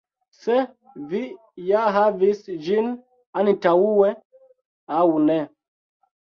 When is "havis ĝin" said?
1.99-2.89